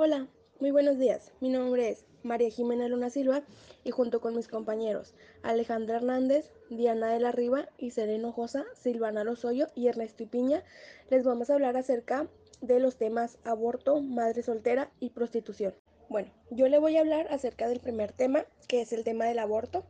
[0.00, 0.28] Hola,
[0.60, 1.32] muy buenos días.
[1.40, 3.42] Mi nombre es María Jimena Luna Silva
[3.82, 5.12] y junto con mis compañeros
[5.42, 10.62] Alejandra Hernández, Diana de la Riva, Sereno Josa, Silvana Lozoyo y Ernesto Piña
[11.10, 12.28] les vamos a hablar acerca
[12.60, 15.74] de los temas aborto, madre soltera y prostitución.
[16.08, 19.40] Bueno, yo le voy a hablar acerca del primer tema, que es el tema del
[19.40, 19.84] aborto.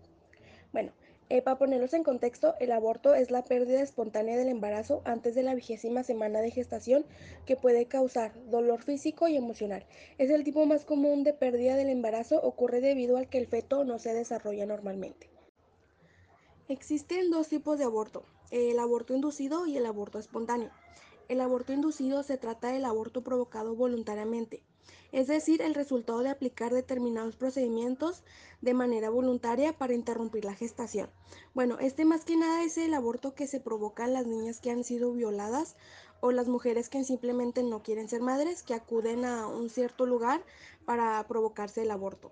[0.73, 0.93] Bueno,
[1.31, 5.43] eh, para ponerlos en contexto, el aborto es la pérdida espontánea del embarazo antes de
[5.43, 7.05] la vigésima semana de gestación
[7.45, 9.85] que puede causar dolor físico y emocional.
[10.17, 13.85] Es el tipo más común de pérdida del embarazo, ocurre debido al que el feto
[13.85, 15.29] no se desarrolla normalmente.
[16.69, 20.71] Existen dos tipos de aborto, el aborto inducido y el aborto espontáneo.
[21.29, 24.63] El aborto inducido se trata del aborto provocado voluntariamente,
[25.13, 28.23] es decir, el resultado de aplicar determinados procedimientos
[28.61, 31.11] de manera voluntaria para interrumpir la gestación.
[31.55, 34.71] Bueno, este más que nada es el aborto que se provoca en las niñas que
[34.71, 35.77] han sido violadas
[36.21, 40.43] o las mujeres que simplemente no quieren ser madres, que acuden a un cierto lugar
[40.85, 42.31] para provocarse el aborto.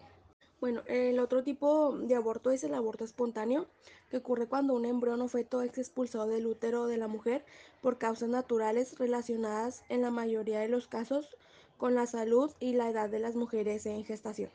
[0.58, 3.66] Bueno, el otro tipo de aborto es el aborto espontáneo,
[4.10, 7.44] que ocurre cuando un embrión o feto es expulsado del útero de la mujer
[7.82, 11.36] por causas naturales relacionadas en la mayoría de los casos
[11.76, 14.50] con la salud y la edad de las mujeres en gestación.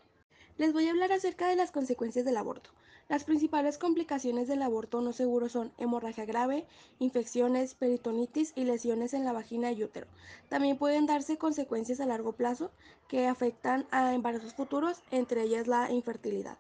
[0.58, 2.70] Les voy a hablar acerca de las consecuencias del aborto.
[3.10, 6.66] Las principales complicaciones del aborto no seguro son hemorragia grave,
[7.00, 10.08] infecciones, peritonitis y lesiones en la vagina y útero.
[10.50, 12.72] También pueden darse consecuencias a largo plazo
[13.08, 16.58] que afectan a embarazos futuros, entre ellas la infertilidad.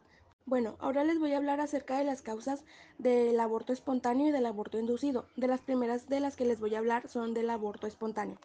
[0.52, 2.66] Bueno, ahora les voy a hablar acerca de las causas
[2.98, 5.26] del aborto espontáneo y del aborto inducido.
[5.38, 8.38] De las primeras de las que les voy a hablar son del aborto espontáneo,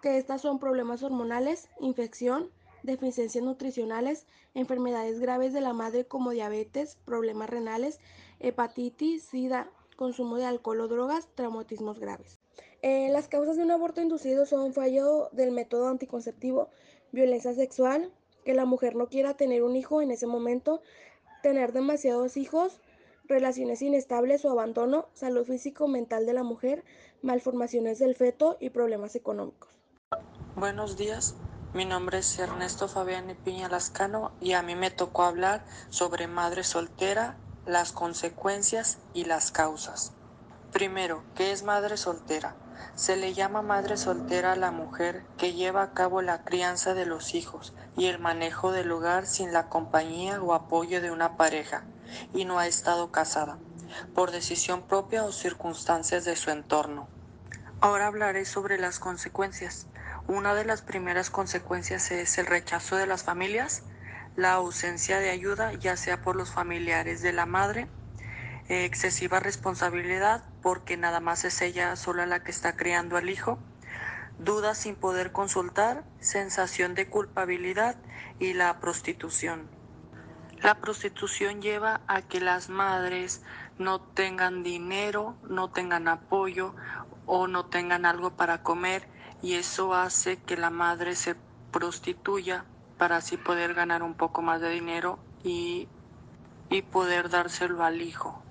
[0.00, 2.48] que estas son problemas hormonales, infección,
[2.84, 7.98] deficiencias nutricionales, enfermedades graves de la madre como diabetes, problemas renales,
[8.38, 12.38] hepatitis, sida, consumo de alcohol o drogas, traumatismos graves.
[12.82, 16.68] Eh, las causas de un aborto inducido son fallo del método anticonceptivo,
[17.10, 18.12] violencia sexual,
[18.44, 20.80] que la mujer no quiera tener un hijo en ese momento,
[21.42, 22.80] tener demasiados hijos,
[23.24, 26.84] relaciones inestables o abandono, salud físico-mental de la mujer,
[27.22, 29.68] malformaciones del feto y problemas económicos.
[30.56, 31.36] Buenos días,
[31.74, 36.64] mi nombre es Ernesto Fabián Piña Lascano y a mí me tocó hablar sobre madre
[36.64, 37.36] soltera,
[37.66, 40.12] las consecuencias y las causas.
[40.72, 42.56] Primero, ¿qué es madre soltera?
[42.94, 47.06] Se le llama madre soltera a la mujer que lleva a cabo la crianza de
[47.06, 51.84] los hijos y el manejo del hogar sin la compañía o apoyo de una pareja
[52.32, 53.58] y no ha estado casada,
[54.14, 57.08] por decisión propia o circunstancias de su entorno.
[57.80, 59.86] Ahora hablaré sobre las consecuencias.
[60.26, 63.84] Una de las primeras consecuencias es el rechazo de las familias,
[64.36, 67.88] la ausencia de ayuda, ya sea por los familiares de la madre,
[68.68, 73.58] excesiva responsabilidad porque nada más es ella sola la que está criando al hijo,
[74.38, 77.96] dudas sin poder consultar, sensación de culpabilidad
[78.38, 79.68] y la prostitución.
[80.62, 83.42] La prostitución lleva a que las madres
[83.78, 86.74] no tengan dinero, no tengan apoyo
[87.26, 89.08] o no tengan algo para comer
[89.40, 91.36] y eso hace que la madre se
[91.70, 92.64] prostituya
[92.98, 95.88] para así poder ganar un poco más de dinero y,
[96.70, 98.42] y poder dárselo al hijo.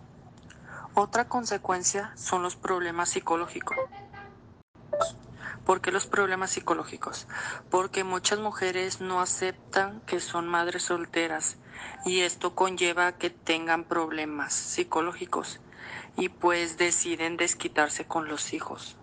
[1.00, 3.78] Otra consecuencia son los problemas psicológicos.
[5.64, 7.28] ¿Por qué los problemas psicológicos?
[7.70, 11.58] Porque muchas mujeres no aceptan que son madres solteras
[12.04, 15.60] y esto conlleva que tengan problemas psicológicos
[16.16, 18.98] y pues deciden desquitarse con los hijos.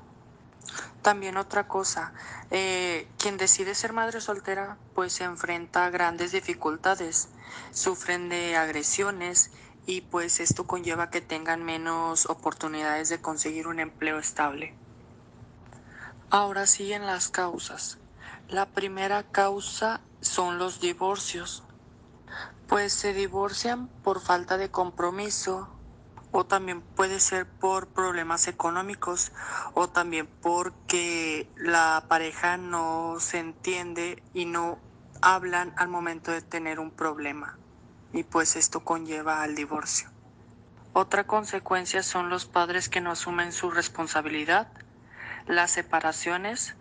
[1.00, 2.12] También otra cosa,
[2.50, 7.28] eh, quien decide ser madre soltera pues se enfrenta a grandes dificultades,
[7.70, 9.52] sufren de agresiones
[9.86, 14.74] y pues esto conlleva que tengan menos oportunidades de conseguir un empleo estable.
[16.30, 17.98] Ahora siguen las causas.
[18.48, 21.62] La primera causa son los divorcios,
[22.66, 25.68] pues se divorcian por falta de compromiso
[26.30, 29.32] o también puede ser por problemas económicos
[29.74, 34.78] o también porque la pareja no se entiende y no
[35.22, 37.58] hablan al momento de tener un problema
[38.14, 40.08] y pues esto conlleva al divorcio.
[40.94, 44.68] Otra consecuencia son los padres que no asumen su responsabilidad
[45.46, 46.76] las separaciones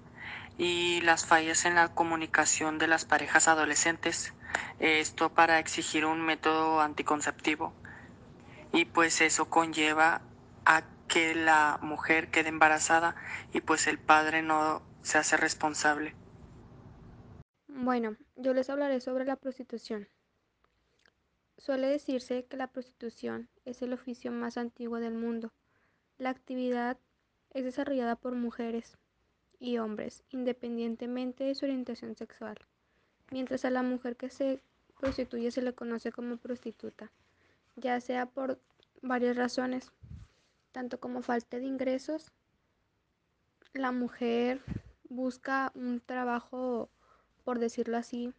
[0.58, 4.34] y las fallas en la comunicación de las parejas adolescentes.
[4.80, 7.74] Esto para exigir un método anticonceptivo.
[8.72, 10.22] Y pues eso conlleva
[10.66, 13.16] a que la mujer quede embarazada
[13.54, 16.16] y pues el padre no se hace responsable.
[17.68, 20.08] Bueno, yo les hablaré sobre la prostitución.
[21.64, 25.54] Suele decirse que la prostitución es el oficio más antiguo del mundo.
[26.18, 26.98] La actividad
[27.52, 28.98] es desarrollada por mujeres
[29.62, 32.58] y hombres, independientemente de su orientación sexual.
[33.32, 34.60] mientras a la mujer que se
[35.00, 37.10] prostituye se le conoce como prostituta,
[37.78, 38.60] ya sea por
[39.02, 39.90] varias razones,
[40.74, 42.30] tanto como falta de ingresos,
[43.72, 44.62] la mujer
[45.08, 46.90] busca un trabajo,
[47.46, 48.34] por decirlo así,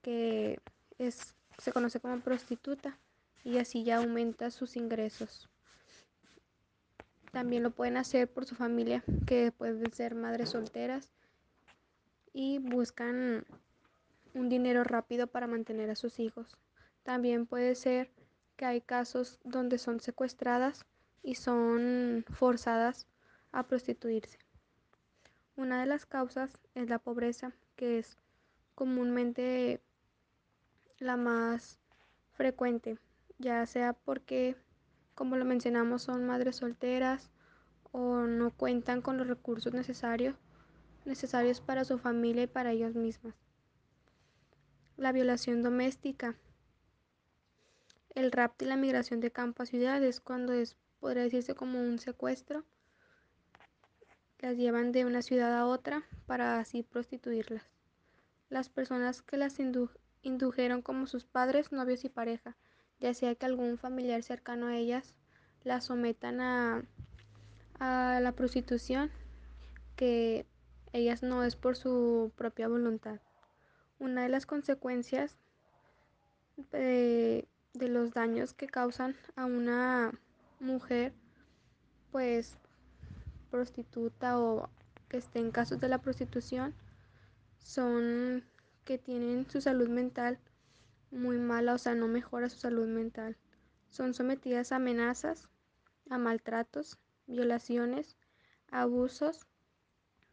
[0.00, 0.60] que
[0.98, 2.98] es, se conoce como prostituta
[3.42, 5.48] y así ya aumenta sus ingresos.
[7.32, 11.12] También lo pueden hacer por su familia, que pueden ser madres solteras
[12.32, 13.44] y buscan
[14.34, 16.56] un dinero rápido para mantener a sus hijos.
[17.02, 18.10] También puede ser
[18.56, 20.86] que hay casos donde son secuestradas
[21.22, 23.06] y son forzadas
[23.52, 24.38] a prostituirse.
[25.56, 28.16] Una de las causas es la pobreza, que es
[28.74, 29.80] comúnmente
[30.98, 31.80] la más
[32.32, 32.98] frecuente,
[33.38, 34.56] ya sea porque,
[35.14, 37.30] como lo mencionamos, son madres solteras
[37.92, 40.36] o no cuentan con los recursos necesarios,
[41.04, 43.34] necesarios para su familia y para ellas mismas.
[44.96, 46.36] La violación doméstica,
[48.14, 51.98] el rapto y la migración de campo a ciudades, cuando es, podría decirse como un
[51.98, 52.64] secuestro,
[54.38, 57.64] las llevan de una ciudad a otra para así prostituirlas.
[58.48, 59.54] Las personas que las
[60.24, 62.56] indujeron como sus padres, novios y pareja,
[62.98, 65.14] ya sea que algún familiar cercano a ellas
[65.62, 66.82] las sometan a,
[67.78, 69.10] a la prostitución,
[69.96, 70.46] que
[70.92, 73.20] ellas no es por su propia voluntad.
[73.98, 75.36] Una de las consecuencias
[76.72, 80.12] de, de los daños que causan a una
[80.60, 81.12] mujer,
[82.10, 82.56] pues
[83.50, 84.68] prostituta o
[85.08, 86.74] que esté en casos de la prostitución
[87.58, 88.44] son
[88.84, 90.38] que tienen su salud mental
[91.10, 93.36] muy mala, o sea, no mejora su salud mental.
[93.88, 95.48] Son sometidas a amenazas,
[96.10, 98.16] a maltratos, violaciones,
[98.70, 99.46] abusos,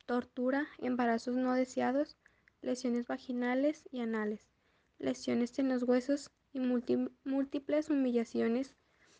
[0.05, 2.17] tortura, embarazos no deseados,
[2.61, 4.49] lesiones vaginales y anales,
[4.97, 8.75] lesiones en los huesos y múltiples humillaciones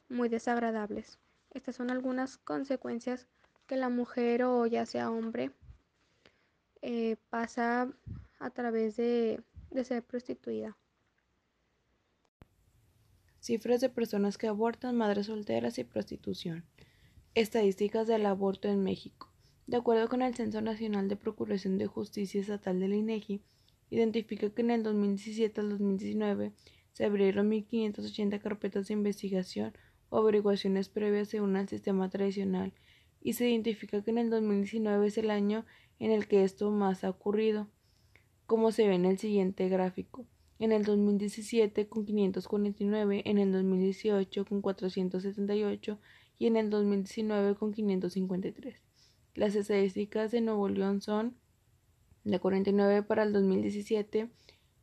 [0.10, 1.20] muy desagradables.
[1.52, 3.28] Estas son algunas consecuencias
[3.68, 5.52] que la mujer o ya sea hombre
[6.82, 7.90] eh, pasa
[8.42, 9.44] a través de,
[9.84, 10.76] ser prostituida.
[13.40, 16.66] Cifras de personas que abortan, madres solteras y prostitución.
[17.36, 19.32] Estadísticas del aborto en México.
[19.68, 23.42] De acuerdo con el Censo Nacional de Procuración de Justicia Estatal del INEGI,
[23.90, 26.52] identifica que en el 2017 al 2019
[26.94, 29.74] se abrieron 1.580 carpetas de investigación
[30.10, 32.74] o averiguaciones previas según el sistema tradicional
[33.22, 35.66] y se identifica que en el 2019 es el año
[36.00, 37.70] en el que esto más ha ocurrido,
[38.52, 40.26] como se ve en el siguiente gráfico.
[40.60, 45.98] En el 2017 con 549, en el 2018 con 478
[46.38, 48.76] y en el 2019 con 553.
[49.36, 51.38] Las estadísticas de Nuevo León son
[52.26, 54.28] de 49 para el 2017,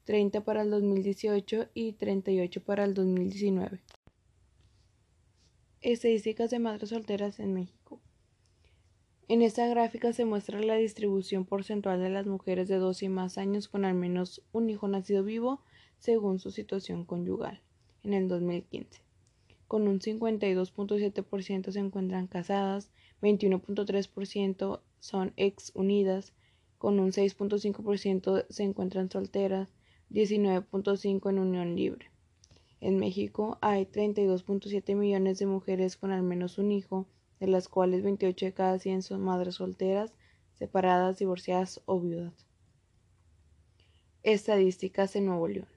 [0.05, 3.83] 30 para el 2018 y 38 para el 2019.
[5.83, 7.78] Estadísticas de madres solteras en México.
[9.29, 13.37] En esta gráfica se muestra la distribución porcentual de las mujeres de 12 y más
[13.37, 15.61] años con al menos un hijo nacido vivo
[15.99, 17.61] según su situación conyugal
[18.05, 19.03] en el 2015.
[19.67, 22.91] Con un 52.7% se encuentran casadas,
[23.21, 26.33] 21.3% son ex unidas,
[26.79, 29.75] con un 6.5% se encuentran solteras,
[30.11, 32.07] 19.5% en unión libre.
[32.81, 37.07] En México hay 32.7 millones de mujeres con al menos un hijo,
[37.41, 40.13] de las cuales 28 de cada 100 son madres solteras,
[40.55, 42.47] separadas, divorciadas o viudas.
[44.23, 45.69] Estadísticas en Nuevo León.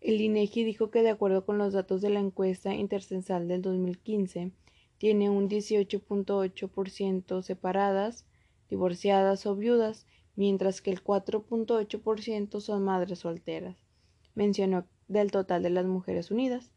[0.00, 4.52] El INEGI dijo que de acuerdo con los datos de la encuesta intercensal del 2015,
[4.98, 8.26] tiene un 18.8% separadas,
[8.68, 10.06] divorciadas o viudas,
[10.36, 13.76] mientras que el 4.8% son madres solteras.
[14.34, 16.70] Mencionó del total de las mujeres unidas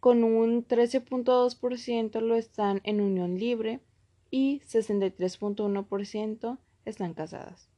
[0.00, 3.80] con un 13.2% lo están en unión libre
[4.30, 7.70] y 63.1% están casadas.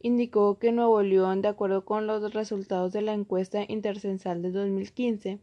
[0.00, 5.38] Indicó que Nuevo León, de acuerdo con los resultados de la encuesta intercensal de 2015,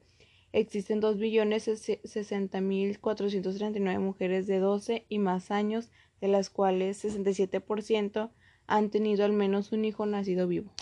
[0.51, 8.31] existen 2.060.439 mujeres de 12 y más años, de las cuales 67%
[8.67, 10.73] han tenido al menos un hijo nacido vivo.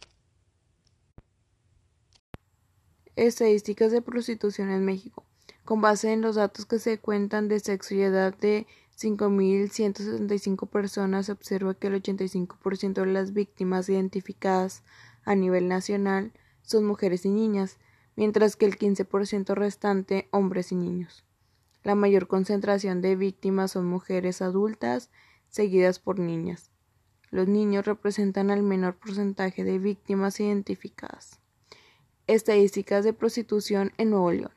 [3.17, 5.23] Estadísticas de prostitución en México.
[5.65, 11.25] Con base en los datos que se cuentan de sexo y edad de 5.175 personas,
[11.25, 14.83] se observa que el 85% de las víctimas identificadas
[15.25, 16.31] a nivel nacional
[16.61, 17.79] son mujeres y niñas,
[18.15, 21.25] mientras que el 15% restante hombres y niños.
[21.83, 25.09] La mayor concentración de víctimas son mujeres adultas,
[25.49, 26.69] seguidas por niñas.
[27.31, 31.39] Los niños representan el menor porcentaje de víctimas identificadas.
[32.27, 34.51] Estadísticas de prostitución en Nuevo León.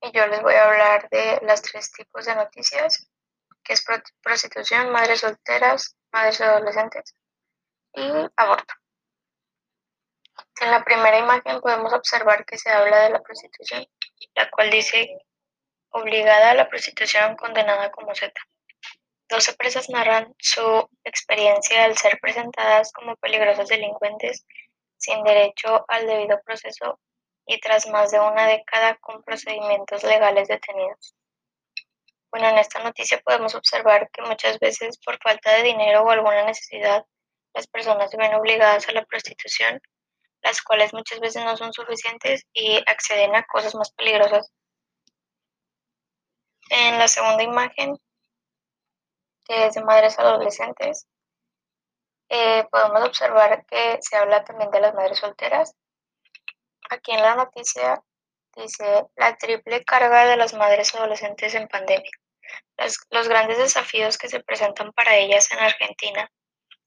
[0.00, 3.10] y yo les voy a hablar de las tres tipos de noticias,
[3.62, 3.84] que es
[4.22, 7.14] prostitución, madres solteras, madres adolescentes
[7.92, 8.74] y aborto.
[10.60, 13.84] En la primera imagen podemos observar que se habla de la prostitución,
[14.34, 15.18] la cual dice
[15.90, 18.32] obligada a la prostitución condenada como Z.
[19.28, 24.46] Dos presas narran su experiencia al ser presentadas como peligrosas delincuentes
[24.96, 26.98] sin derecho al debido proceso
[27.46, 31.14] y tras más de una década con procedimientos legales detenidos.
[32.30, 36.44] Bueno, en esta noticia podemos observar que muchas veces por falta de dinero o alguna
[36.44, 37.04] necesidad,
[37.54, 39.80] las personas se ven obligadas a la prostitución
[40.42, 44.50] las cuales muchas veces no son suficientes y acceden a cosas más peligrosas.
[46.70, 47.96] En la segunda imagen,
[49.44, 51.06] que es de madres adolescentes,
[52.28, 55.74] eh, podemos observar que se habla también de las madres solteras.
[56.90, 58.02] Aquí en la noticia
[58.54, 62.10] dice la triple carga de las madres adolescentes en pandemia.
[63.10, 66.30] los grandes desafíos que se presentan para ellas en Argentina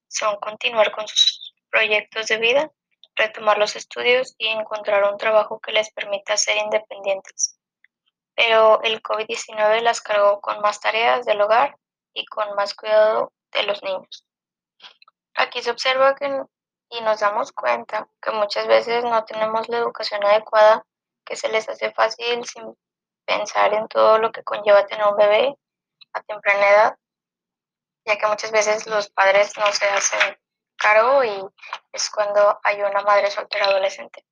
[0.08, 2.72] son continuar con sus proyectos de vida,
[3.16, 7.61] retomar los estudios y encontrar un trabajo que les permita ser independientes.
[8.42, 11.78] Pero el COVID-19 las cargó con más tareas del hogar
[12.12, 14.26] y con más cuidado de los niños.
[15.36, 16.44] Aquí se observa que
[16.90, 20.84] y nos damos cuenta que muchas veces no tenemos la educación adecuada,
[21.24, 22.76] que se les hace fácil sin
[23.26, 25.56] pensar en todo lo que conlleva tener un bebé
[26.14, 26.96] a temprana edad,
[28.06, 30.36] ya que muchas veces los padres no se hacen
[30.78, 31.46] cargo y
[31.92, 34.26] es cuando hay una madre soltera adolescente.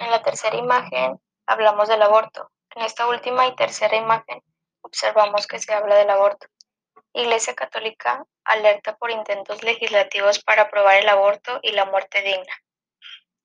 [0.00, 2.50] En la tercera imagen hablamos del aborto.
[2.74, 4.42] En esta última y tercera imagen
[4.82, 6.48] observamos que se habla del aborto.
[7.12, 12.52] Iglesia Católica alerta por intentos legislativos para aprobar el aborto y la muerte digna.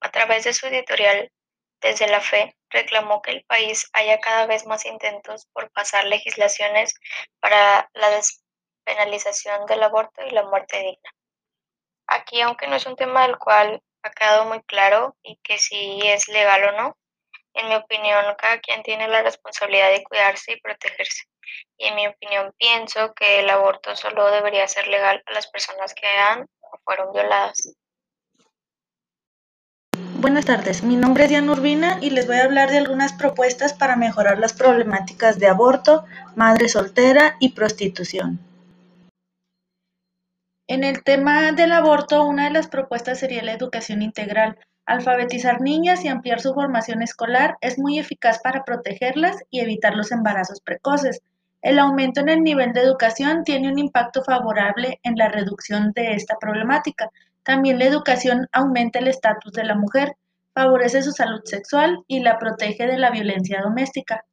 [0.01, 1.31] A través de su editorial
[1.79, 6.93] Desde la Fe, reclamó que el país haya cada vez más intentos por pasar legislaciones
[7.39, 11.12] para la despenalización del aborto y la muerte digna.
[12.07, 16.01] Aquí, aunque no es un tema del cual ha quedado muy claro y que si
[16.03, 16.98] es legal o no,
[17.53, 21.23] en mi opinión, cada quien tiene la responsabilidad de cuidarse y protegerse.
[21.77, 25.93] Y en mi opinión, pienso que el aborto solo debería ser legal a las personas
[25.93, 27.73] que han o fueron violadas.
[30.21, 33.73] Buenas tardes, mi nombre es Diana Urbina y les voy a hablar de algunas propuestas
[33.73, 36.03] para mejorar las problemáticas de aborto,
[36.35, 38.37] madre soltera y prostitución.
[40.67, 44.59] En el tema del aborto, una de las propuestas sería la educación integral.
[44.89, 50.12] Alfabetizar niñas y ampliar su formación escolar es muy eficaz para protegerlas y evitar los
[50.12, 51.22] embarazos precoces.
[51.62, 56.13] El aumento en el nivel de educación tiene un impacto favorable en la reducción de
[56.13, 57.12] esta problemática.
[57.43, 60.15] También la educación aumenta el estatus de la mujer,
[60.55, 64.25] favorece su salud sexual y la protege de la violencia doméstica.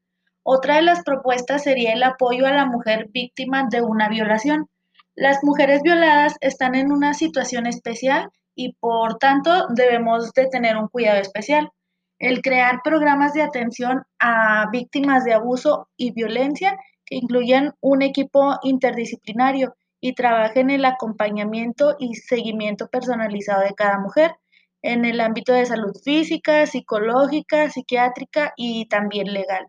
[0.42, 4.70] Otra de las propuestas sería el apoyo a la mujer víctima de una violación.
[5.14, 10.88] Las mujeres violadas están en una situación especial y por tanto debemos de tener un
[10.88, 11.70] cuidado especial.
[12.18, 18.58] El crear programas de atención a víctimas de abuso y violencia que incluyan un equipo
[18.62, 24.34] interdisciplinario y trabajen en el acompañamiento y seguimiento personalizado de cada mujer
[24.82, 29.66] en el ámbito de salud física, psicológica, psiquiátrica y también legal.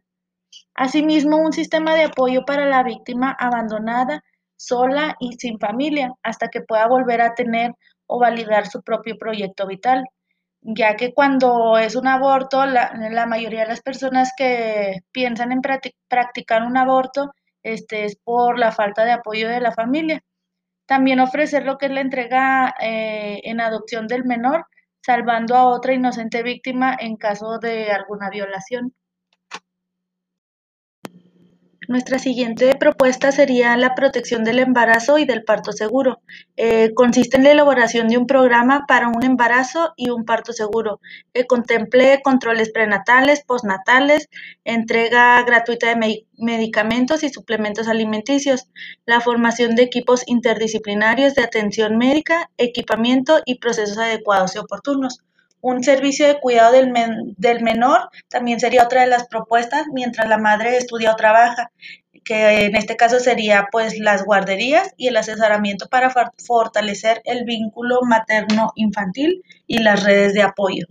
[0.76, 4.24] Asimismo, un sistema de apoyo para la víctima abandonada
[4.56, 7.74] sola y sin familia hasta que pueda volver a tener
[8.08, 10.04] o validar su propio proyecto vital,
[10.62, 15.62] ya que cuando es un aborto, la, mayoría de las personas que piensan en
[16.08, 17.32] practicar un aborto
[17.64, 20.22] este, es por la falta de apoyo de la familia.
[20.86, 24.66] También ofrecer lo que es la entrega eh, en adopción del menor,
[25.02, 28.94] salvando a otra inocente víctima en caso de alguna violación.
[31.88, 36.20] Nuestra siguiente propuesta sería la protección del embarazo y del parto seguro.
[36.58, 41.00] Eh, consiste en la elaboración de un programa para un embarazo y un parto seguro,
[41.34, 44.28] que contemple controles prenatales, postnatales,
[44.66, 48.68] entrega gratuita de medicamentos y suplementos alimenticios,
[49.06, 55.22] la formación de equipos interdisciplinarios de atención médica, equipamiento y procesos adecuados y oportunos.
[55.62, 60.78] Un servicio de cuidado del, menor también sería otra de las propuestas mientras la madre
[60.78, 61.72] estudia o trabaja,
[62.24, 66.14] que en este caso sería pues las guarderías y el asesoramiento para
[66.46, 70.86] fortalecer el vínculo materno-infantil y las redes de apoyo.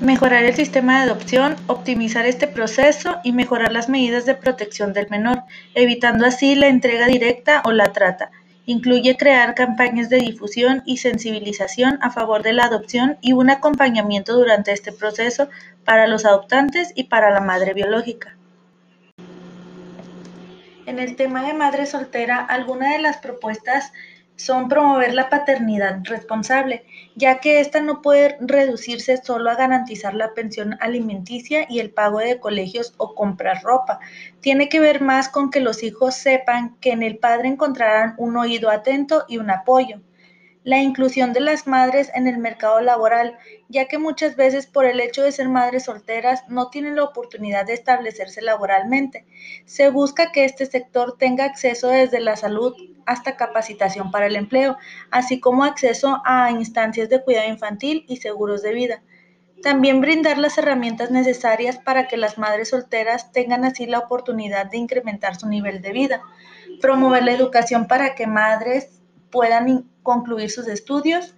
[0.00, 5.08] Mejorar el sistema de adopción, optimizar este proceso y mejorar las medidas de protección del
[5.10, 5.42] menor,
[5.74, 8.30] evitando así la entrega directa o la trata
[8.68, 14.34] Incluye crear campañas de difusión y sensibilización a favor de la adopción y un acompañamiento
[14.34, 15.48] durante este proceso
[15.84, 18.36] para los adoptantes y para la madre biológica.
[20.84, 23.92] En el tema de madre soltera, algunas de las propuestas
[24.36, 30.34] son promover la paternidad responsable, ya que ésta no puede reducirse solo a garantizar la
[30.34, 33.98] pensión alimenticia y el pago de colegios o comprar ropa.
[34.40, 38.36] Tiene que ver más con que los hijos sepan que en el padre encontrarán un
[38.36, 40.00] oído atento y un apoyo
[40.66, 44.98] la inclusión de las madres en el mercado laboral, ya que muchas veces por el
[44.98, 49.24] hecho de ser madres solteras no tienen la oportunidad de establecerse laboralmente.
[49.64, 52.74] Se busca que este sector tenga acceso desde la salud
[53.06, 54.76] hasta capacitación para el empleo,
[55.12, 59.02] así como acceso a instancias de cuidado infantil y seguros de vida.
[59.62, 64.78] También brindar las herramientas necesarias para que las madres solteras tengan así la oportunidad de
[64.78, 66.22] incrementar su nivel de vida.
[66.80, 71.34] Promover la educación para que madres puedan concluir sus estudios,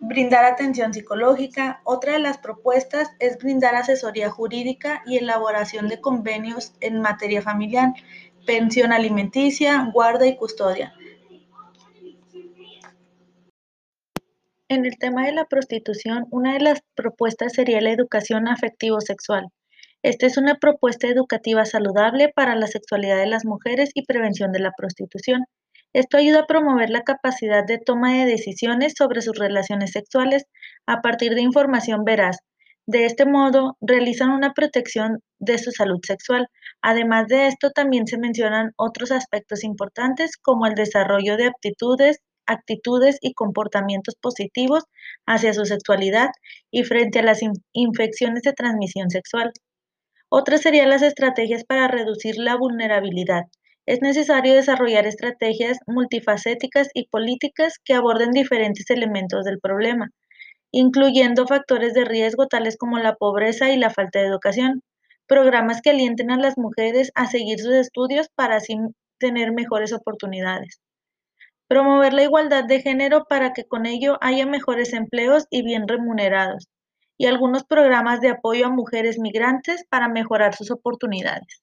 [0.00, 1.82] brindar atención psicológica.
[1.84, 7.92] Otra de las propuestas es brindar asesoría jurídica y elaboración de convenios en materia familiar,
[8.46, 10.94] pensión alimenticia, guarda y custodia.
[14.68, 19.48] En el tema de la prostitución, una de las propuestas sería la educación afectivo-sexual.
[20.02, 24.60] Esta es una propuesta educativa saludable para la sexualidad de las mujeres y prevención de
[24.60, 25.44] la prostitución.
[25.96, 30.44] Esto ayuda a promover la capacidad de toma de decisiones sobre sus relaciones sexuales
[30.84, 32.36] a partir de información veraz.
[32.84, 36.48] De este modo, realizan una protección de su salud sexual.
[36.82, 43.16] Además de esto, también se mencionan otros aspectos importantes como el desarrollo de aptitudes, actitudes
[43.22, 44.84] y comportamientos positivos
[45.24, 46.28] hacia su sexualidad
[46.70, 47.40] y frente a las
[47.72, 49.50] infecciones de transmisión sexual.
[50.28, 53.44] Otras serían las estrategias para reducir la vulnerabilidad.
[53.86, 60.10] Es necesario desarrollar estrategias multifacéticas y políticas que aborden diferentes elementos del problema,
[60.72, 64.82] incluyendo factores de riesgo tales como la pobreza y la falta de educación,
[65.28, 68.76] programas que alienten a las mujeres a seguir sus estudios para así
[69.18, 70.80] tener mejores oportunidades.
[71.68, 76.66] Promover la igualdad de género para que con ello haya mejores empleos y bien remunerados,
[77.16, 81.62] y algunos programas de apoyo a mujeres migrantes para mejorar sus oportunidades.